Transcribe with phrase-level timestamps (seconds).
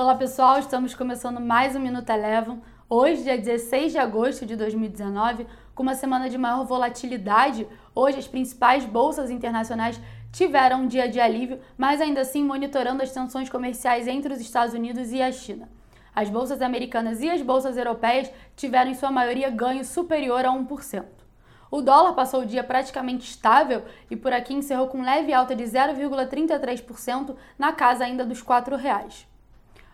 [0.00, 2.62] Olá pessoal, estamos começando mais um Minuto Eleven.
[2.88, 8.26] Hoje, dia 16 de agosto de 2019, com uma semana de maior volatilidade, hoje as
[8.26, 10.00] principais bolsas internacionais
[10.32, 14.72] tiveram um dia de alívio, mas ainda assim monitorando as tensões comerciais entre os Estados
[14.72, 15.68] Unidos e a China.
[16.14, 21.04] As bolsas americanas e as bolsas europeias tiveram em sua maioria ganho superior a 1%.
[21.70, 25.64] O dólar passou o dia praticamente estável e por aqui encerrou com leve alta de
[25.64, 29.28] 0,33% na casa ainda dos R$ 4,00.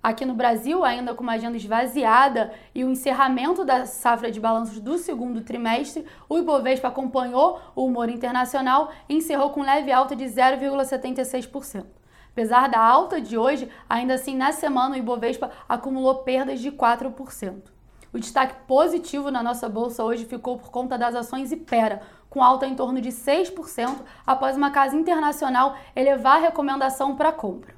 [0.00, 4.78] Aqui no Brasil, ainda com uma agenda esvaziada e o encerramento da safra de balanços
[4.78, 10.24] do segundo trimestre, o Ibovespa acompanhou o humor internacional e encerrou com leve alta de
[10.24, 11.84] 0,76%.
[12.30, 17.62] Apesar da alta de hoje, ainda assim na semana o Ibovespa acumulou perdas de 4%.
[18.12, 22.66] O destaque positivo na nossa bolsa hoje ficou por conta das ações Ipera, com alta
[22.66, 27.77] em torno de 6% após uma casa internacional elevar a recomendação para compra.